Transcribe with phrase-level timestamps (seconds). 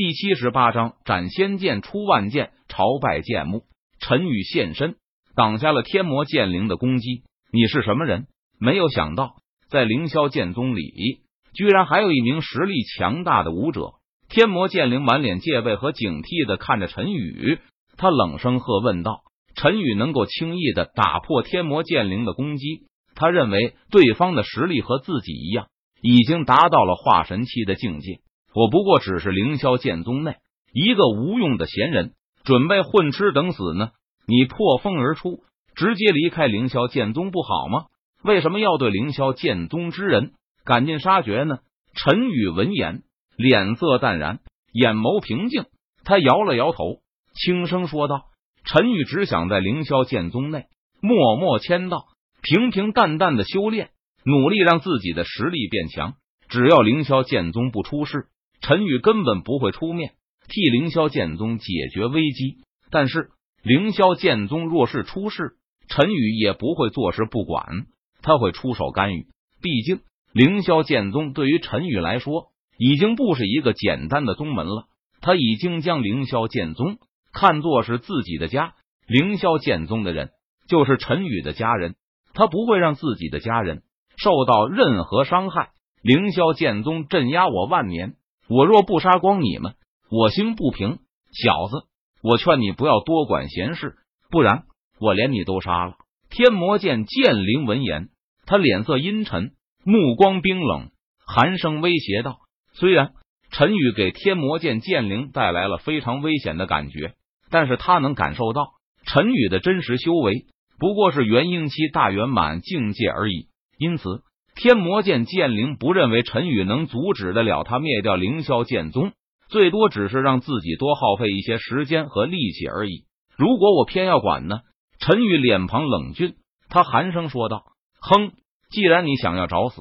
[0.00, 3.64] 第七十八章斩仙剑出万剑，朝拜剑幕。
[3.98, 4.94] 陈宇现身，
[5.34, 7.24] 挡下了天魔剑灵的攻击。
[7.52, 8.28] 你是什么人？
[8.60, 9.32] 没有想到，
[9.68, 11.22] 在凌霄剑宗里，
[11.52, 13.94] 居然还有一名实力强大的武者。
[14.28, 17.58] 天魔剑灵满脸戒备和警惕的看着陈宇，
[17.96, 19.22] 他冷声喝问道
[19.60, 22.84] ：“陈宇能够轻易的打破天魔剑灵的攻击？
[23.16, 25.66] 他认为对方的实力和自己一样，
[26.00, 28.20] 已经达到了化神期的境界。
[28.54, 30.36] 我不过只是凌霄剑宗内
[30.72, 32.12] 一个无用的闲人，
[32.44, 33.90] 准备混吃等死呢。
[34.26, 35.42] 你破风而出，
[35.74, 37.86] 直接离开凌霄剑宗不好吗？
[38.22, 40.32] 为什么要对凌霄剑宗之人
[40.64, 41.58] 赶尽杀绝呢？”
[41.94, 43.02] 陈宇闻言。
[43.36, 44.40] 脸色淡然，
[44.72, 45.66] 眼眸平静，
[46.02, 46.98] 他摇了摇头，
[47.34, 48.24] 轻声说道
[48.66, 50.64] ：“陈宇只想在凌霄剑宗内
[51.00, 52.06] 默默签到，
[52.42, 53.90] 平平淡淡的修炼，
[54.24, 56.14] 努力让自己的实力变强。
[56.48, 58.26] 只要凌霄剑宗不出事，
[58.68, 60.12] 陈宇根本不会出面
[60.46, 62.58] 替凌霄剑宗解决危机。
[62.90, 63.30] 但是
[63.62, 65.56] 凌霄剑宗若是出事，
[65.88, 67.86] 陈宇也不会坐视不管，
[68.20, 69.26] 他会出手干预。
[69.62, 70.00] 毕竟
[70.34, 74.86] 凌霄剑宗对于陈宇来说。”已经不是一个简单的宗门了，
[75.20, 76.98] 他已经将凌霄剑宗
[77.32, 78.74] 看作是自己的家。
[79.08, 80.30] 凌霄剑宗的人
[80.68, 81.96] 就是陈宇的家人，
[82.34, 83.82] 他不会让自己的家人
[84.16, 85.70] 受到任何伤害。
[86.02, 88.14] 凌霄剑宗镇压我万年，
[88.48, 89.74] 我若不杀光你们，
[90.10, 90.98] 我心不平。
[91.30, 91.86] 小子，
[92.22, 93.96] 我劝你不要多管闲事，
[94.30, 94.64] 不然
[94.98, 95.96] 我连你都杀了。
[96.30, 98.08] 天魔剑剑灵闻言，
[98.46, 99.52] 他脸色阴沉，
[99.84, 100.90] 目光冰冷，
[101.26, 102.38] 寒声威胁道。
[102.72, 103.12] 虽然
[103.50, 107.14] 陈宇给天魔剑剑灵带来了非常危险的感觉，
[107.50, 108.72] 但是他能感受到
[109.04, 110.46] 陈宇的真实修为
[110.78, 113.48] 不过是元婴期大圆满境界而已。
[113.78, 114.22] 因此，
[114.60, 119.12] 天魔剑剑灵不认为陈宇能阻止得了他灭掉凌霄剑宗，
[119.48, 123.04] 最多只是让自己多耗费一些时间和力气而已。
[123.36, 124.62] 如果我偏要管呢？
[124.98, 126.34] 陈宇脸庞冷峻，
[126.68, 127.66] 他寒声说道
[128.02, 128.32] ：“哼，
[128.68, 129.80] 既然你想要找死，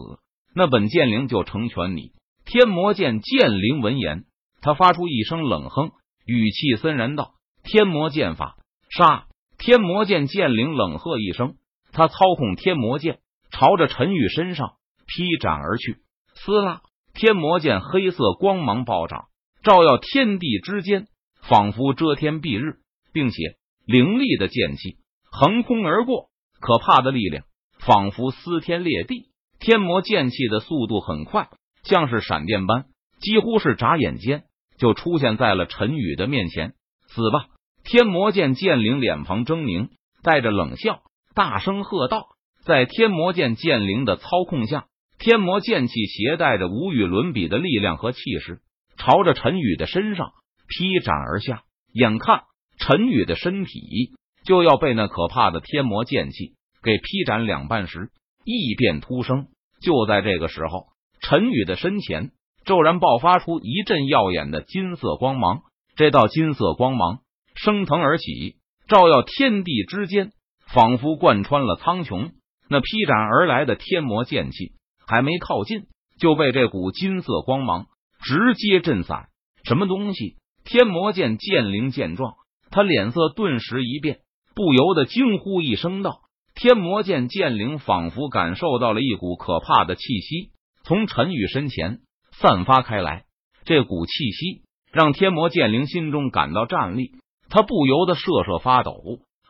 [0.53, 2.11] 那本剑灵就成全你。”
[2.45, 4.25] 天魔剑剑灵闻言，
[4.61, 5.89] 他发出一声冷哼，
[6.27, 7.31] 语气森然道
[7.65, 8.57] ：“天魔剑法，
[8.91, 9.25] 杀！”
[9.57, 11.55] 天魔剑剑灵冷喝一声，
[11.93, 13.17] 他操控天魔剑
[13.51, 14.73] 朝着陈宇身上
[15.05, 15.97] 劈斩而去。
[16.35, 16.81] 撕拉！
[17.13, 19.25] 天魔剑黑色光芒暴涨，
[19.63, 21.07] 照耀天地之间，
[21.41, 22.77] 仿佛遮天蔽日，
[23.11, 23.37] 并且
[23.85, 24.97] 凌厉的剑气
[25.31, 27.45] 横空而过，可怕的力量
[27.79, 29.31] 仿佛撕天裂地。
[29.59, 31.49] 天魔剑气的速度很快。
[31.83, 32.87] 像是闪电般，
[33.21, 34.43] 几乎是眨眼间
[34.77, 36.73] 就出现在了陈宇的面前。
[37.07, 37.47] 死吧！
[37.85, 39.87] 天魔剑剑灵脸庞狰狞，
[40.21, 40.99] 带着冷笑，
[41.33, 42.27] 大声喝道
[42.65, 44.85] ：“在天魔剑剑灵的操控下，
[45.19, 48.59] 天魔剑气携带着无与伦比的力量和气势，
[48.97, 50.31] 朝着陈宇的身上
[50.67, 51.63] 劈斩而下。
[51.93, 52.43] 眼看
[52.77, 54.11] 陈宇的身体
[54.43, 56.53] 就要被那可怕的天魔剑气
[56.83, 58.09] 给劈斩两半时，
[58.43, 59.47] 异变突生。
[59.81, 60.87] 就在这个时候。
[61.19, 62.29] 陈宇的身前
[62.63, 65.61] 骤然爆发出一阵耀眼的金色光芒，
[65.95, 67.21] 这道金色光芒
[67.55, 68.57] 升腾而起，
[68.87, 70.31] 照耀天地之间，
[70.67, 72.31] 仿佛贯穿了苍穹。
[72.69, 74.73] 那劈斩而来的天魔剑气
[75.07, 75.87] 还没靠近，
[76.19, 77.85] 就被这股金色光芒
[78.21, 79.29] 直接震散。
[79.63, 80.37] 什么东西？
[80.63, 82.33] 天魔剑剑灵见状，
[82.71, 84.19] 他脸色顿时一变，
[84.53, 86.19] 不由得惊呼一声道
[86.55, 90.51] ：“天魔剑剑灵仿佛感受到了一股可怕的气息。”
[90.83, 91.99] 从陈宇身前
[92.31, 93.25] 散发开来，
[93.63, 97.11] 这股气息让天魔剑灵心中感到战栗，
[97.49, 98.93] 他不由得瑟瑟发抖，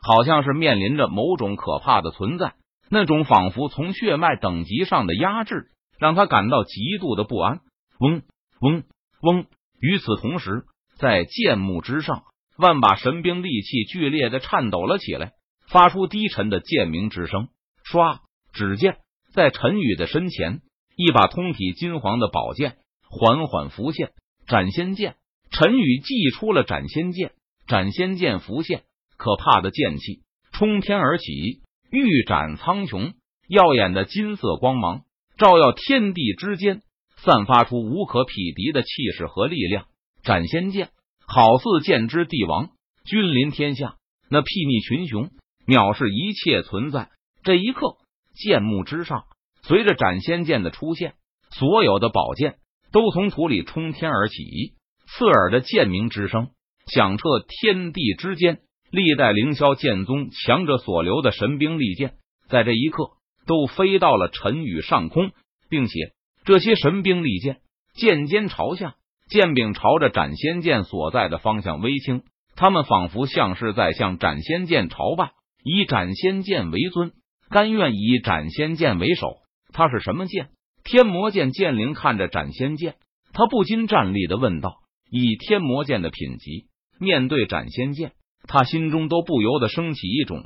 [0.02, 2.54] 好像是面临着某种可怕的存在。
[2.90, 5.68] 那种仿佛从血脉等级上的压制，
[5.98, 7.60] 让他感到极度的不安。
[7.98, 8.22] 嗡
[8.60, 8.84] 嗡
[9.22, 9.46] 嗡！
[9.80, 10.64] 与此同时，
[10.98, 12.24] 在剑幕之上，
[12.56, 15.32] 万把神兵利器剧烈的颤抖了起来，
[15.68, 17.48] 发出低沉的剑鸣之声。
[17.84, 18.20] 唰！
[18.52, 18.98] 只见
[19.32, 20.60] 在陈宇的身前。
[21.00, 22.78] 一把通体金黄的宝剑
[23.08, 24.10] 缓缓浮现，
[24.48, 25.14] 斩仙剑。
[25.52, 27.34] 陈宇祭出了斩仙剑，
[27.68, 28.82] 斩仙剑浮现，
[29.16, 33.14] 可怕的剑气冲天而起，欲斩苍穹。
[33.48, 35.04] 耀眼的金色光芒
[35.38, 36.82] 照耀天地之间，
[37.16, 39.86] 散发出无可匹敌的气势和力量。
[40.22, 40.90] 斩仙剑
[41.26, 42.70] 好似剑之帝王，
[43.06, 43.96] 君临天下，
[44.28, 45.30] 那睥睨群雄，
[45.66, 47.08] 藐视一切存在。
[47.42, 47.96] 这一刻，
[48.34, 49.24] 剑幕之上。
[49.62, 51.14] 随着斩仙剑的出现，
[51.50, 52.58] 所有的宝剑
[52.92, 54.74] 都从土里冲天而起，
[55.06, 56.50] 刺耳的剑鸣之声
[56.86, 58.60] 响彻天地之间。
[58.90, 62.14] 历代凌霄剑宗强者所留的神兵利剑，
[62.48, 63.10] 在这一刻
[63.46, 65.30] 都飞到了陈宇上空，
[65.68, 66.12] 并且
[66.44, 67.58] 这些神兵利剑
[67.94, 68.94] 剑尖朝下，
[69.28, 72.22] 剑柄朝着斩仙剑所在的方向微倾，
[72.56, 75.32] 他们仿佛像是在向斩仙剑朝拜，
[75.62, 77.12] 以斩仙剑为尊，
[77.50, 79.36] 甘愿以斩仙剑为首。
[79.72, 80.48] 他是什么剑？
[80.82, 82.94] 天魔剑剑灵看着斩仙剑，
[83.34, 84.76] 他不禁站立的问道
[85.12, 86.68] ：“以天魔剑的品级，
[86.98, 88.12] 面对斩仙剑，
[88.48, 90.42] 他心中都不由得升起一种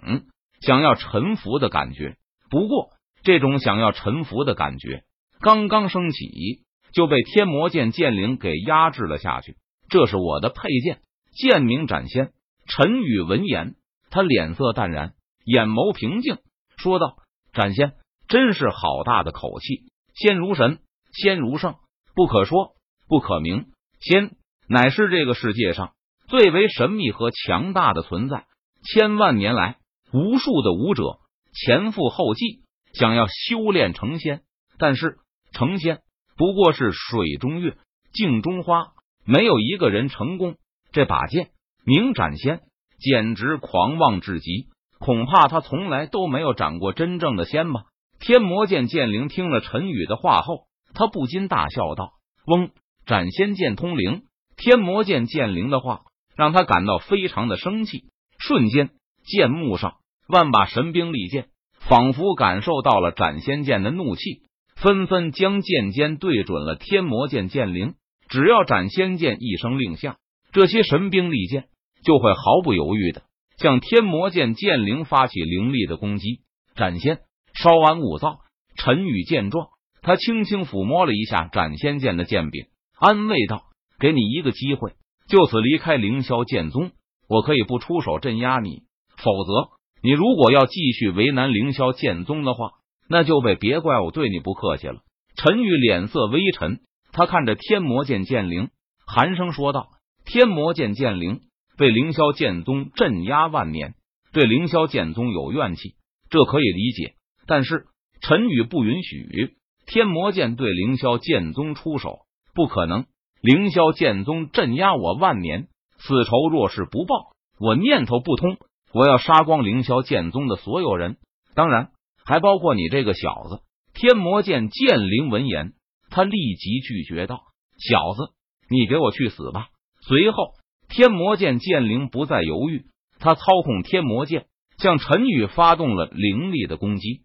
[0.60, 2.16] 想要臣服的感觉。
[2.50, 2.90] 不过，
[3.22, 5.04] 这种想要臣服的感觉
[5.40, 9.56] 刚刚升起，就被天魔剑剑灵给压制了下去。
[9.88, 11.00] 这是我的佩剑，
[11.32, 12.32] 剑名斩仙。”
[12.68, 13.74] 陈宇闻言，
[14.10, 15.14] 他脸色淡然，
[15.44, 16.38] 眼眸平静，
[16.76, 17.16] 说道
[17.52, 17.94] ：“斩仙，
[18.28, 20.78] 真是好大的口气。”仙如神，
[21.12, 21.74] 仙如圣，
[22.14, 22.74] 不可说，
[23.08, 23.66] 不可名。
[24.00, 24.30] 仙
[24.68, 25.92] 乃是这个世界上
[26.32, 28.46] 最为神秘和强大的存在。
[28.82, 29.76] 千万年来，
[30.14, 31.18] 无数的武者
[31.52, 32.62] 前赴后继，
[32.94, 34.40] 想要修炼成仙，
[34.78, 35.18] 但是
[35.52, 35.98] 成仙
[36.38, 37.76] 不过是水中月，
[38.14, 38.92] 镜中花，
[39.26, 40.54] 没有一个人成功。
[40.90, 41.50] 这把剑
[41.84, 42.62] 名斩仙，
[42.98, 44.68] 简直狂妄至极，
[44.98, 47.82] 恐怕他从来都没有斩过真正的仙吧。
[48.18, 50.64] 天魔剑剑灵听了陈宇的话后，
[50.94, 52.12] 他不禁大笑道
[52.48, 52.70] ：“嗡，
[53.04, 54.22] 斩仙剑通灵。”
[54.56, 56.02] 天魔剑剑灵的话
[56.36, 58.04] 让他感到非常的生气。
[58.38, 58.90] 瞬间，
[59.24, 59.94] 剑幕上
[60.28, 61.46] 万把神兵利剑
[61.78, 64.42] 仿佛感受到了斩仙剑的怒气，
[64.76, 67.94] 纷纷将剑尖对准了天魔剑剑灵。
[68.28, 70.16] 只要斩仙剑一声令下，
[70.52, 71.66] 这些神兵利剑
[72.04, 73.22] 就会毫不犹豫的
[73.58, 76.40] 向天魔剑剑灵发起凌厉的攻击。
[76.74, 77.20] 斩仙。
[77.54, 78.38] 稍安勿躁。
[78.76, 79.68] 陈宇见状，
[80.00, 82.64] 他轻轻抚摸了一下斩仙剑的剑柄，
[82.98, 83.64] 安慰道
[84.00, 84.94] ：“给你一个机会，
[85.32, 86.90] 就此离开凌霄剑宗，
[87.26, 88.82] 我可以不出手镇压你。
[89.16, 89.70] 否则，
[90.02, 92.72] 你如果要继续为难凌霄剑宗的话，
[93.08, 95.00] 那就被别怪我对你不客气了。”
[95.34, 96.80] 陈宇脸色微沉，
[97.12, 98.68] 他看着天魔剑剑灵，
[99.06, 99.88] 寒声说道
[100.26, 101.40] ：“天魔剑剑灵
[101.78, 103.94] 被凌霄剑宗镇压万年，
[104.34, 105.94] 对凌霄剑宗有怨气，
[106.28, 107.14] 这可以理解。”
[107.48, 107.86] 但是
[108.20, 109.56] 陈宇不允许
[109.86, 112.18] 天魔剑对凌霄剑宗出手，
[112.54, 113.06] 不可能！
[113.42, 115.66] 凌霄剑宗镇压我万年，
[115.98, 118.56] 此仇若是不报，我念头不通，
[118.94, 121.16] 我要杀光凌霄剑宗的所有人，
[121.56, 121.90] 当然
[122.24, 123.62] 还包括你这个小子。
[123.94, 125.72] 天魔剑剑灵闻言，
[126.08, 127.40] 他立即拒绝道
[127.82, 128.32] ：“小子，
[128.70, 129.70] 你给我去死吧！”
[130.06, 130.52] 随后，
[130.88, 132.84] 天魔剑剑灵不再犹豫，
[133.18, 134.46] 他操控天魔剑
[134.78, 137.22] 向陈宇发动了凌厉的攻击。